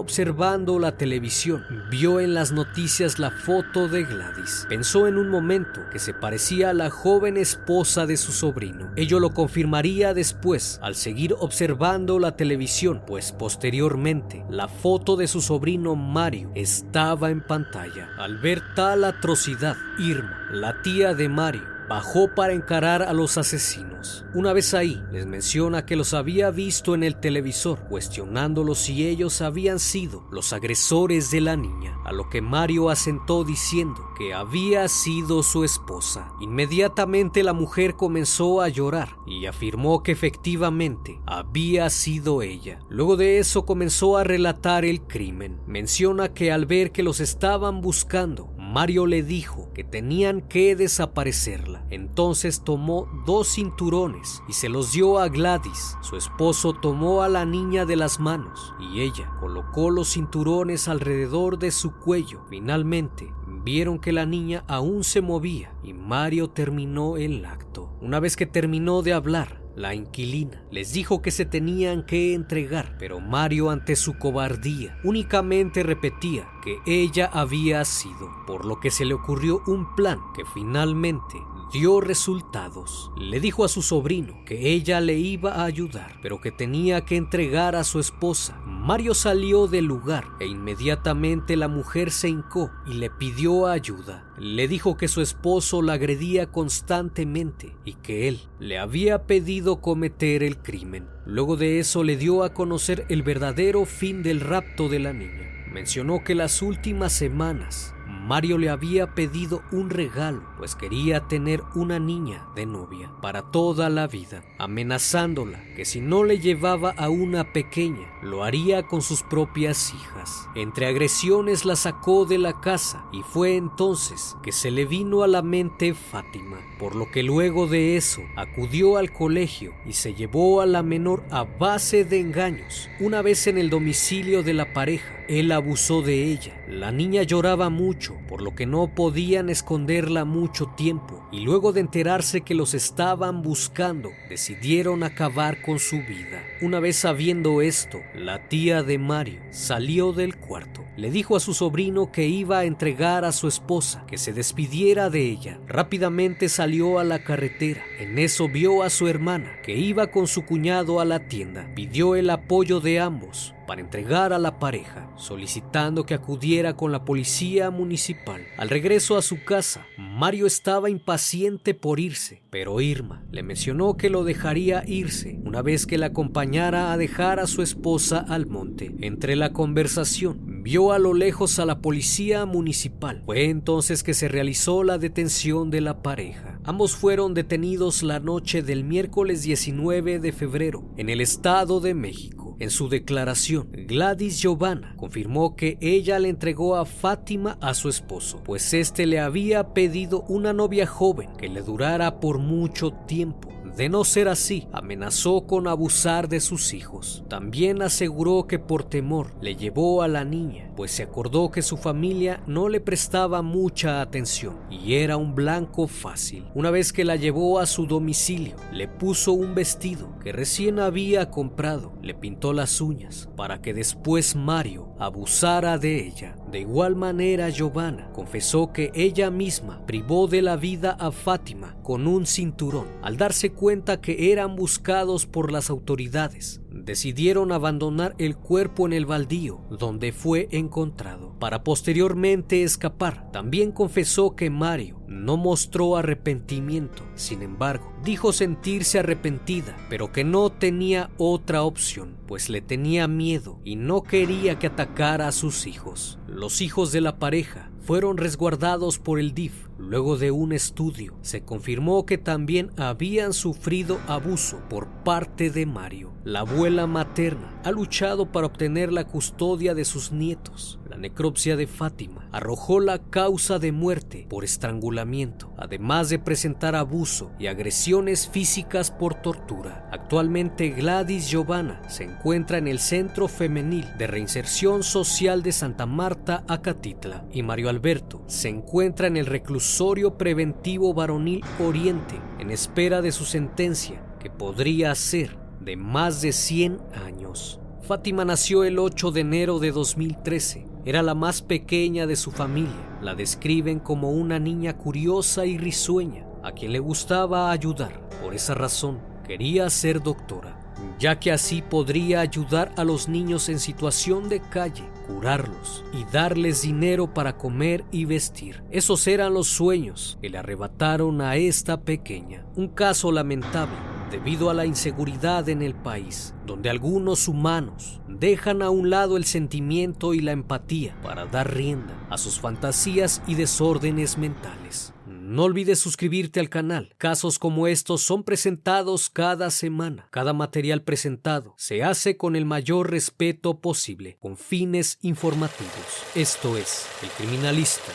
la 0.80 0.92
televisión, 0.98 1.66
vio 1.90 2.20
en 2.20 2.34
las 2.34 2.52
noticias 2.52 3.18
la 3.18 3.32
foto 3.32 3.88
de 3.88 4.04
Gladys. 4.04 4.66
Pensó 4.68 5.08
en 5.08 5.18
un 5.18 5.30
momento 5.30 5.82
que 5.90 6.00
se 6.00 6.14
parecía 6.14 6.72
a 6.72 6.74
la 6.74 6.90
joven 6.90 7.38
esposa 7.38 8.06
de 8.06 8.18
su 8.18 8.34
sobrino. 8.34 8.92
Ello 8.98 9.20
lo 9.20 9.34
confirmaría 9.34 10.14
después 10.14 10.80
al 10.82 10.96
seguir 10.96 11.34
observando 11.40 12.20
la 12.20 12.36
televisión, 12.36 13.04
pues 13.08 13.32
posteriormente 13.32 14.44
la 14.50 14.68
foto 14.68 15.16
de 15.16 15.28
su 15.28 15.40
sobrino 15.40 15.96
Mario 15.96 16.52
estaba 16.56 17.30
en 17.30 17.42
pantalla. 17.42 18.10
Al 18.18 18.38
ver 18.38 18.62
tal 18.76 19.06
atrocidad, 19.06 19.78
Irma, 19.98 20.48
la 20.52 20.82
tía 20.82 21.14
de 21.14 21.30
Mario, 21.30 21.64
bajó 21.92 22.34
para 22.34 22.54
encarar 22.54 23.04
a 23.04 23.12
los 23.12 23.38
asesinos. 23.38 24.24
Una 24.34 24.54
vez 24.54 24.74
ahí, 24.74 25.04
les 25.12 25.26
menciona 25.26 25.86
que 25.86 25.98
los 25.98 26.14
había 26.14 26.50
visto 26.50 26.96
en 26.96 27.04
el 27.04 27.20
televisor, 27.20 27.80
cuestionándolos 27.90 28.78
si 28.78 29.06
ellos 29.06 29.42
habían 29.42 29.78
sido 29.78 30.26
los 30.32 30.54
agresores 30.54 31.32
de 31.32 31.42
la 31.42 31.58
niña, 31.58 31.98
a 32.06 32.14
lo 32.14 32.30
que 32.30 32.42
Mario 32.42 32.90
asentó 32.90 33.44
diciendo 33.44 34.08
que 34.18 34.34
había 34.34 34.88
sido 34.88 35.44
su 35.44 35.66
esposa. 35.66 36.32
Inmediatamente 36.40 37.44
la 37.44 37.52
mujer 37.52 37.96
comenzó 37.96 38.62
a 38.62 38.70
llorar 38.70 39.10
y 39.28 39.46
afirmó 39.46 40.02
que 40.02 40.14
efectivamente 40.14 41.20
había 41.26 41.90
sido 41.90 42.42
ella. 42.42 42.80
Luego 42.88 43.18
de 43.18 43.40
eso 43.40 43.66
comenzó 43.66 44.16
a 44.16 44.24
relatar 44.24 44.86
el 44.86 45.02
crimen. 45.02 45.60
Menciona 45.68 46.34
que 46.34 46.54
al 46.54 46.66
ver 46.66 46.94
que 46.94 47.04
los 47.04 47.20
estaban 47.20 47.82
buscando, 47.82 48.54
Mario 48.72 49.06
le 49.06 49.22
dijo 49.22 49.70
que 49.74 49.84
tenían 49.84 50.40
que 50.40 50.78
desaparecerla. 50.78 51.86
Entonces 51.90 52.64
tomó 52.64 53.10
dos 53.26 53.56
cinturones 53.56 54.42
y 54.48 54.54
se 54.54 54.70
los 54.70 54.94
dio 54.94 55.20
a 55.20 55.28
Gladys. 55.28 55.98
Su 56.02 56.16
esposo 56.16 56.72
tomó 56.72 57.22
a 57.22 57.28
la 57.28 57.44
niña 57.44 57.86
de 57.86 57.98
las 57.98 58.22
manos 58.22 58.74
y 58.80 59.02
ella 59.02 59.30
colocó 59.42 59.90
los 59.90 60.14
cinturones 60.14 60.88
alrededor 60.88 61.60
de 61.60 61.72
su 61.72 61.92
cuello. 61.92 62.46
Finalmente, 62.50 63.34
vieron 63.46 64.00
que 64.00 64.14
la 64.14 64.26
niña 64.26 64.64
aún 64.70 65.04
se 65.04 65.20
movía 65.20 65.74
y 65.84 65.92
Mario 65.92 66.50
terminó 66.50 67.18
el 67.18 67.44
acto. 67.44 67.90
Una 68.00 68.22
vez 68.22 68.38
que 68.38 68.46
terminó 68.46 69.02
de 69.02 69.12
hablar, 69.12 69.61
la 69.76 69.94
inquilina. 69.94 70.64
Les 70.72 70.94
dijo 70.94 71.22
que 71.22 71.32
se 71.32 71.46
tenían 71.46 72.06
que 72.06 72.34
entregar, 72.34 72.96
pero 73.00 73.20
Mario 73.20 73.70
ante 73.70 73.96
su 73.96 74.18
cobardía 74.18 74.98
únicamente 75.04 75.84
repetía 75.84 76.48
que 76.64 76.78
ella 76.86 77.30
había 77.32 77.84
sido, 77.86 78.30
por 78.46 78.66
lo 78.66 78.80
que 78.80 78.92
se 78.92 79.06
le 79.06 79.14
ocurrió 79.14 79.62
un 79.68 79.96
plan 79.96 80.20
que 80.36 80.44
finalmente 80.54 81.38
dio 81.72 82.02
resultados. 82.02 83.12
Le 83.18 83.40
dijo 83.40 83.64
a 83.64 83.70
su 83.70 83.82
sobrino 83.82 84.44
que 84.46 84.74
ella 84.74 85.00
le 85.00 85.18
iba 85.18 85.54
a 85.54 85.66
ayudar, 85.66 86.20
pero 86.22 86.42
que 86.42 86.52
tenía 86.52 87.06
que 87.06 87.16
entregar 87.16 87.76
a 87.76 87.84
su 87.84 88.00
esposa. 88.00 88.60
Mario 88.66 89.14
salió 89.14 89.68
del 89.68 89.86
lugar 89.86 90.26
e 90.40 90.48
inmediatamente 90.48 91.56
la 91.56 91.68
mujer 91.68 92.12
se 92.12 92.30
hincó 92.30 92.72
y 92.86 92.96
le 92.96 93.10
pidió 93.10 93.68
ayuda. 93.68 94.34
Le 94.38 94.68
dijo 94.68 94.98
que 94.98 95.08
su 95.08 95.22
esposo 95.22 95.82
la 95.82 95.94
agredía 95.94 96.52
constantemente 96.52 97.76
y 97.86 97.94
que 97.94 98.28
él 98.28 98.42
le 98.60 98.78
había 98.78 99.26
pedido 99.26 99.82
cometer 99.82 100.44
el 100.44 100.58
crimen. 100.58 101.08
Luego 101.26 101.56
de 101.56 101.80
eso 101.80 102.04
le 102.04 102.18
dio 102.18 102.44
a 102.44 102.54
conocer 102.54 103.06
el 103.10 103.24
verdadero 103.24 103.86
fin 103.86 104.24
del 104.24 104.42
rapto 104.42 104.90
de 104.90 105.00
la 105.00 105.14
niña. 105.14 105.48
mencionó 105.72 106.22
que 106.22 106.36
las 106.36 106.62
últimas 106.62 107.14
semanas 107.14 107.96
Mario 108.32 108.58
le 108.58 108.70
había 108.70 109.14
pedido 109.14 109.62
un 109.74 109.90
regalo, 109.90 110.42
pues 110.58 110.76
quería 110.76 111.28
tener 111.28 111.64
una 111.76 112.00
niña 112.00 112.48
de 112.56 112.66
novia 112.66 113.12
para 113.22 113.52
toda 113.52 113.90
la 113.90 114.08
vida, 114.08 114.42
amenazándola 114.58 115.62
que 115.76 115.84
si 115.84 116.00
no 116.00 116.24
le 116.24 116.40
llevaba 116.40 116.92
a 116.92 117.10
una 117.10 117.52
pequeña, 117.52 118.08
lo 118.22 118.46
haría 118.46 118.88
con 118.88 119.02
sus 119.02 119.22
propias 119.22 119.94
hijas. 119.94 120.48
Entre 120.56 120.86
agresiones 120.86 121.66
la 121.66 121.76
sacó 121.76 122.24
de 122.24 122.38
la 122.38 122.62
casa 122.62 123.04
y 123.12 123.22
fue 123.22 123.58
entonces 123.58 124.38
que 124.42 124.54
se 124.54 124.72
le 124.72 124.86
vino 124.86 125.24
a 125.24 125.28
la 125.28 125.42
mente 125.42 125.94
Fátima, 125.94 126.62
por 126.80 126.96
lo 126.96 127.12
que 127.12 127.24
luego 127.24 127.68
de 127.68 127.98
eso 127.98 128.22
acudió 128.38 128.96
al 128.96 129.12
colegio 129.12 129.74
y 129.86 129.92
se 129.92 130.14
llevó 130.14 130.62
a 130.62 130.66
la 130.66 130.84
menor 130.84 131.26
a 131.32 131.44
base 131.44 132.06
de 132.06 132.22
engaños. 132.22 132.90
Una 133.02 133.22
vez 133.22 133.48
en 133.48 133.58
el 133.58 133.70
domicilio 133.70 134.42
de 134.42 134.54
la 134.54 134.72
pareja, 134.72 135.22
él 135.28 135.52
abusó 135.52 136.02
de 136.02 136.26
ella. 136.26 136.62
La 136.68 136.92
niña 136.92 137.24
lloraba 137.24 137.70
mucho, 137.70 138.18
por 138.28 138.42
lo 138.42 138.56
que 138.56 138.66
no 138.66 138.94
podían 138.94 139.50
esconderla 139.50 140.26
mucho 140.26 140.68
tiempo, 140.76 141.28
y 141.32 141.42
luego 141.42 141.72
de 141.74 141.82
enterarse 141.82 142.42
que 142.42 142.56
los 142.56 142.74
estaban 142.74 143.42
buscando, 143.42 144.12
decidieron 144.30 145.04
acabar 145.04 145.62
con 145.62 145.80
su 145.80 145.98
vida. 145.98 146.44
Una 146.62 146.80
vez 146.80 146.98
sabiendo 146.98 147.62
esto, 147.62 148.02
la 148.16 148.48
tía 148.48 148.84
de 148.84 148.98
Mario 148.98 149.42
salió 149.50 150.14
del 150.14 150.38
cuarto. 150.38 150.86
Le 150.98 151.10
dijo 151.10 151.36
a 151.36 151.40
su 151.40 151.54
sobrino 151.54 152.12
que 152.12 152.28
iba 152.28 152.60
a 152.60 152.66
entregar 152.66 153.26
a 153.26 153.32
su 153.32 153.48
esposa, 153.48 154.06
que 154.08 154.18
se 154.18 154.34
despidiera 154.34 155.10
de 155.10 155.22
ella. 155.22 155.60
Rápidamente 155.68 156.50
salió 156.50 157.00
a 157.00 157.04
la 157.04 157.24
carretera. 157.24 157.82
En 158.00 158.20
eso 158.20 158.48
vio 158.50 158.84
a 158.84 158.90
su 158.90 159.08
hermana, 159.08 159.54
que 159.64 159.76
iba 159.76 160.08
con 160.08 160.28
su 160.28 160.46
cuñado 160.46 161.00
a 161.00 161.06
la 161.06 161.28
tienda. 161.28 161.72
Pidió 161.76 162.16
el 162.16 162.30
apoyo 162.30 162.80
de 162.80 163.00
ambos 163.00 163.56
para 163.72 163.84
entregar 163.84 164.34
a 164.34 164.38
la 164.38 164.60
pareja, 164.60 165.10
solicitando 165.16 166.06
que 166.06 166.14
acudiera 166.14 166.76
con 166.76 166.92
la 166.92 167.06
policía 167.06 167.72
municipal. 167.72 168.42
Al 168.58 168.68
regreso 168.68 169.16
a 169.16 169.22
su 169.22 169.46
casa, 169.46 169.86
Mario 169.98 170.46
estaba 170.46 170.90
impaciente 170.90 171.74
por 171.74 172.02
irse, 172.02 172.42
pero 172.50 172.82
Irma 172.82 173.24
le 173.32 173.44
mencionó 173.44 173.96
que 173.96 174.10
lo 174.10 174.26
dejaría 174.26 174.84
irse 174.86 175.40
una 175.46 175.62
vez 175.62 175.86
que 175.86 175.98
la 175.98 176.08
acompañara 176.08 176.92
a 176.92 176.98
dejar 176.98 177.40
a 177.40 177.48
su 177.48 177.62
esposa 177.62 178.18
al 178.28 178.46
monte. 178.46 178.94
Entre 179.00 179.38
la 179.38 179.54
conversación, 179.54 180.64
vio 180.64 180.92
a 180.92 181.00
lo 181.00 181.14
lejos 181.14 181.58
a 181.58 181.66
la 181.66 181.80
policía 181.80 182.46
municipal. 182.46 183.24
Fue 183.26 183.46
entonces 183.46 184.04
que 184.04 184.14
se 184.14 184.28
realizó 184.28 184.84
la 184.84 184.98
detención 184.98 185.72
de 185.72 185.80
la 185.80 186.02
pareja. 186.02 186.60
Ambos 186.66 186.98
fueron 186.98 187.34
detenidos 187.34 188.04
la 188.04 188.20
noche 188.20 188.64
del 188.64 188.84
miércoles 188.84 189.44
19 189.44 190.20
de 190.20 190.32
febrero 190.34 190.84
en 190.98 191.10
el 191.10 191.22
Estado 191.22 191.80
de 191.80 191.94
México. 191.94 192.51
En 192.62 192.70
su 192.70 192.90
declaración, 192.90 193.72
Gladys 193.72 194.40
Giovanna 194.40 194.94
confirmó 194.96 195.56
que 195.56 195.80
ella 195.82 196.20
le 196.20 196.30
entregó 196.30 196.76
a 196.76 196.86
Fátima 196.86 197.58
a 197.60 197.74
su 197.74 197.90
esposo, 197.90 198.40
pues 198.44 198.76
éste 198.76 199.08
le 199.08 199.20
había 199.20 199.74
pedido 199.74 200.26
una 200.28 200.54
novia 200.54 200.86
joven 200.86 201.32
que 201.40 201.50
le 201.50 201.64
durara 201.64 202.20
por 202.20 202.38
mucho 202.38 202.92
tiempo. 202.92 203.50
De 203.76 203.90
no 203.90 204.04
ser 204.04 204.28
así, 204.28 204.68
amenazó 204.74 205.48
con 205.48 205.68
abusar 205.68 206.28
de 206.28 206.40
sus 206.40 206.74
hijos. 206.74 207.24
También 207.30 207.82
aseguró 207.82 208.46
que 208.48 208.60
por 208.60 208.84
temor 208.84 209.34
le 209.42 209.56
llevó 209.56 210.02
a 210.02 210.08
la 210.08 210.26
niña, 210.26 210.72
pues 210.76 210.92
se 210.92 211.04
acordó 211.04 211.52
que 211.52 211.62
su 211.62 211.78
familia 211.78 212.44
no 212.48 212.70
le 212.70 212.82
prestaba 212.82 213.42
mucha 213.42 214.02
atención 214.02 214.58
y 214.70 214.96
era 214.96 215.18
un 215.18 215.36
blanco 215.36 215.88
fácil. 215.88 216.46
Una 216.54 216.70
vez 216.70 216.92
que 216.92 217.06
la 217.06 217.16
llevó 217.16 217.60
a 217.60 217.66
su 217.66 217.86
domicilio, 217.88 218.56
le 218.72 218.88
puso 218.88 219.34
un 219.34 219.56
vestido 219.56 220.18
que 220.20 220.32
recién 220.32 220.80
había 220.80 221.30
comprado, 221.30 221.94
le 222.02 222.14
pintó 222.14 222.54
las 222.54 222.82
uñas 222.82 223.30
para 223.36 223.62
que 223.62 223.74
después 223.74 224.36
Mario 224.36 224.94
abusara 225.00 225.78
de 225.78 226.06
ella. 226.06 226.36
De 226.52 226.60
igual 226.60 226.98
manera, 226.98 227.50
Giovanna 227.50 228.12
confesó 228.12 228.74
que 228.74 228.92
ella 228.94 229.32
misma 229.32 229.86
privó 229.86 230.28
de 230.28 230.42
la 230.42 230.58
vida 230.58 230.92
a 231.00 231.14
Fátima 231.14 231.78
con 231.82 232.08
un 232.08 232.26
cinturón 232.26 232.88
al 233.02 233.16
darse 233.16 233.54
cuenta 233.54 234.02
que 234.02 234.34
eran 234.34 234.58
buscados 234.58 235.26
por 235.26 235.50
las 235.50 235.70
autoridades 235.70 236.60
decidieron 236.72 237.52
abandonar 237.52 238.16
el 238.18 238.38
cuerpo 238.38 238.86
en 238.86 238.94
el 238.94 239.06
baldío 239.06 239.62
donde 239.70 240.12
fue 240.12 240.48
encontrado 240.52 241.38
para 241.40 241.64
posteriormente 241.64 242.64
escapar. 242.64 243.32
También 243.32 243.72
confesó 243.72 244.36
que 244.36 244.50
Mario 244.50 245.02
no 245.08 245.38
mostró 245.38 245.98
arrepentimiento, 245.98 247.04
sin 247.16 247.42
embargo, 247.42 247.94
dijo 248.04 248.32
sentirse 248.32 249.00
arrepentida, 249.00 249.76
pero 249.90 250.12
que 250.12 250.24
no 250.24 250.50
tenía 250.50 251.10
otra 251.18 251.64
opción, 251.64 252.18
pues 252.28 252.50
le 252.50 252.62
tenía 252.62 253.08
miedo 253.08 253.60
y 253.64 253.76
no 253.76 254.04
quería 254.04 254.58
que 254.58 254.68
atacara 254.68 255.28
a 255.28 255.32
sus 255.32 255.68
hijos. 255.68 256.18
Los 256.28 256.62
hijos 256.62 256.92
de 256.92 257.02
la 257.02 257.20
pareja 257.20 257.71
fueron 257.82 258.18
resguardados 258.18 259.00
por 259.00 259.20
el 259.20 259.34
DIF. 259.34 259.68
Luego 259.78 260.18
de 260.18 260.32
un 260.32 260.54
estudio, 260.54 261.16
se 261.22 261.44
confirmó 261.44 262.06
que 262.06 262.18
también 262.18 262.72
habían 262.78 263.34
sufrido 263.34 264.00
abuso 264.08 264.62
por 264.70 264.88
parte 265.04 265.50
de 265.50 265.66
Mario. 265.66 266.12
La 266.24 266.42
abuela 266.42 266.88
materna 266.88 267.60
ha 267.64 267.72
luchado 267.72 268.32
para 268.32 268.48
obtener 268.48 268.94
la 268.94 269.06
custodia 269.06 269.74
de 269.74 269.86
sus 269.86 270.12
nietos. 270.12 270.80
La 270.90 270.98
necropsia 270.98 271.56
de 271.56 271.68
Fátima 271.68 272.21
arrojó 272.32 272.80
la 272.80 273.00
causa 273.00 273.60
de 273.60 273.72
muerte 273.72 274.26
por 274.30 274.44
estrangulamiento, 274.44 275.54
además 275.58 276.10
de 276.10 276.20
presentar 276.20 276.76
abuso 276.76 277.32
y 277.40 277.48
agresiones 277.48 278.28
físicas 278.28 278.92
por 278.92 279.16
tortura. 279.16 279.90
Actualmente 279.92 280.70
Gladys 280.70 281.30
Giovanna 281.30 281.82
se 281.90 282.04
encuentra 282.04 282.58
en 282.58 282.68
el 282.68 282.80
Centro 282.80 283.28
Femenil 283.28 283.86
de 283.98 284.08
Reinserción 284.08 284.84
Social 284.84 285.44
de 285.44 285.52
Santa 285.52 285.86
Marta, 285.86 286.44
Acatitla, 286.48 287.26
y 287.32 287.44
Mario 287.44 287.70
Alberto 287.70 288.24
se 288.28 288.50
encuentra 288.50 289.08
en 289.08 289.18
el 289.18 289.26
reclusorio 289.26 290.18
preventivo 290.18 290.94
varonil 290.94 291.44
Oriente 291.60 292.20
en 292.40 292.50
espera 292.50 293.02
de 293.02 293.12
su 293.12 293.26
sentencia, 293.26 294.04
que 294.20 294.30
podría 294.30 294.94
ser 294.96 295.38
de 295.60 295.76
más 295.76 296.22
de 296.22 296.32
100 296.32 296.80
años. 297.06 297.60
Fátima 297.82 298.26
nació 298.26 298.64
el 298.64 298.80
8 298.80 299.12
de 299.12 299.22
enero 299.22 299.60
de 299.60 299.72
2013. 299.72 300.71
Era 300.84 301.04
la 301.04 301.14
más 301.14 301.44
pequeña 301.44 302.08
de 302.08 302.16
su 302.16 302.32
familia. 302.32 303.00
La 303.02 303.14
describen 303.14 303.80
como 303.80 304.12
una 304.12 304.40
niña 304.40 304.78
curiosa 304.78 305.46
y 305.46 305.58
risueña, 305.58 306.26
a 306.44 306.54
quien 306.54 306.72
le 306.72 306.80
gustaba 306.80 307.52
ayudar. 307.52 308.10
Por 308.22 308.34
esa 308.34 308.56
razón, 308.56 309.00
quería 309.28 309.70
ser 309.70 310.02
doctora, 310.02 310.58
ya 310.98 311.20
que 311.20 311.32
así 311.32 311.62
podría 311.62 312.22
ayudar 312.22 312.74
a 312.78 312.84
los 312.84 313.08
niños 313.08 313.48
en 313.50 313.60
situación 313.60 314.28
de 314.28 314.40
calle, 314.40 314.90
curarlos 315.06 315.84
y 315.94 316.04
darles 316.12 316.64
dinero 316.64 317.14
para 317.14 317.38
comer 317.38 317.86
y 317.92 318.06
vestir. 318.06 318.64
Esos 318.72 319.06
eran 319.06 319.36
los 319.36 319.50
sueños 319.50 320.18
que 320.20 320.30
le 320.30 320.40
arrebataron 320.40 321.22
a 321.22 321.36
esta 321.36 321.82
pequeña. 321.82 322.44
Un 322.56 322.70
caso 322.70 323.12
lamentable 323.12 323.91
debido 324.12 324.50
a 324.50 324.54
la 324.54 324.66
inseguridad 324.66 325.48
en 325.50 325.62
el 325.62 325.74
país, 325.74 326.36
donde 326.46 326.70
algunos 326.70 327.28
humanos 327.28 328.02
dejan 328.08 328.62
a 328.62 328.70
un 328.70 328.90
lado 328.90 329.18
el 329.18 329.26
sentimiento 329.26 330.14
y 330.14 330.20
la 330.20 330.34
empatía 330.34 330.96
para 331.02 331.26
dar 331.26 331.56
rienda 331.56 331.98
a 332.10 332.18
sus 332.18 332.40
fantasías 332.40 333.22
y 333.26 333.36
desórdenes 333.36 334.18
mentales. 334.18 334.94
No 335.08 335.44
olvides 335.44 335.80
suscribirte 335.80 336.42
al 336.42 336.50
canal. 336.50 336.94
Casos 336.98 337.40
como 337.40 337.68
estos 337.68 338.02
son 338.02 338.24
presentados 338.24 339.10
cada 339.10 339.50
semana. 339.50 340.08
Cada 340.12 340.34
material 340.34 340.82
presentado 340.82 341.54
se 341.58 341.84
hace 341.84 342.18
con 342.18 342.36
el 342.36 342.44
mayor 342.44 342.92
respeto 342.92 343.62
posible, 343.62 344.18
con 344.20 344.36
fines 344.36 345.00
informativos. 345.02 346.04
Esto 346.16 346.58
es 346.58 346.86
El 347.02 347.10
Criminalista 347.12 347.94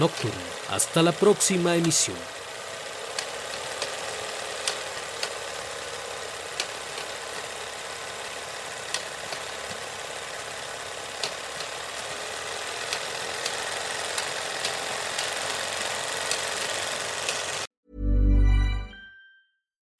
Nocturno. 0.00 0.34
Hasta 0.70 1.02
la 1.02 1.12
próxima 1.12 1.76
emisión. 1.76 2.16